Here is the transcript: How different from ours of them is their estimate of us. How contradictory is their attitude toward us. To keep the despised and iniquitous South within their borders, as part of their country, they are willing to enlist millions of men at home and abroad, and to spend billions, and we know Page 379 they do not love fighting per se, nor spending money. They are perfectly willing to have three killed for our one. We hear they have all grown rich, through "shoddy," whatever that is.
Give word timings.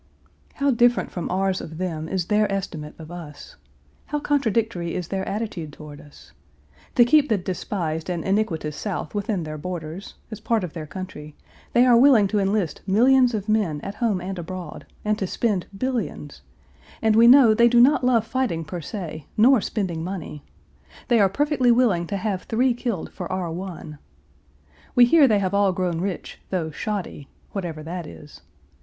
How 0.55 0.71
different 0.71 1.11
from 1.11 1.29
ours 1.29 1.61
of 1.61 1.77
them 1.77 2.09
is 2.09 2.25
their 2.25 2.51
estimate 2.51 2.95
of 2.97 3.11
us. 3.11 3.57
How 4.07 4.17
contradictory 4.19 4.95
is 4.95 5.09
their 5.09 5.23
attitude 5.29 5.71
toward 5.71 6.01
us. 6.01 6.31
To 6.95 7.05
keep 7.05 7.29
the 7.29 7.37
despised 7.37 8.09
and 8.09 8.23
iniquitous 8.25 8.75
South 8.75 9.13
within 9.13 9.43
their 9.43 9.59
borders, 9.59 10.15
as 10.31 10.39
part 10.39 10.63
of 10.63 10.73
their 10.73 10.87
country, 10.87 11.35
they 11.73 11.85
are 11.85 11.95
willing 11.95 12.25
to 12.29 12.39
enlist 12.39 12.81
millions 12.87 13.35
of 13.35 13.47
men 13.47 13.79
at 13.81 13.93
home 13.93 14.19
and 14.21 14.39
abroad, 14.39 14.87
and 15.05 15.19
to 15.19 15.27
spend 15.27 15.67
billions, 15.77 16.41
and 16.99 17.15
we 17.15 17.27
know 17.27 17.49
Page 17.53 17.57
379 17.57 17.57
they 17.57 17.69
do 17.69 17.79
not 17.79 18.03
love 18.13 18.25
fighting 18.25 18.65
per 18.65 18.81
se, 18.81 19.27
nor 19.37 19.61
spending 19.61 20.03
money. 20.03 20.43
They 21.09 21.19
are 21.19 21.29
perfectly 21.29 21.69
willing 21.71 22.07
to 22.07 22.17
have 22.17 22.41
three 22.41 22.73
killed 22.73 23.11
for 23.13 23.31
our 23.31 23.51
one. 23.51 23.99
We 24.95 25.05
hear 25.05 25.27
they 25.27 25.37
have 25.37 25.53
all 25.53 25.71
grown 25.71 26.01
rich, 26.01 26.41
through 26.49 26.71
"shoddy," 26.71 27.27
whatever 27.51 27.83
that 27.83 28.07
is. 28.07 28.41